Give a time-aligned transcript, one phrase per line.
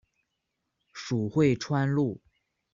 [0.93, 2.19] 属会川路。